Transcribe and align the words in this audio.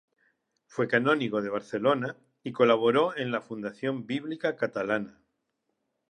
Fue 0.65 0.87
canónigo 0.87 1.43
de 1.43 1.51
Barcelona 1.51 2.17
y 2.41 2.53
colaboró 2.53 3.15
en 3.15 3.29
la 3.31 3.39
Fundación 3.39 4.07
Bíblica 4.07 4.55
Catalana. 4.55 5.21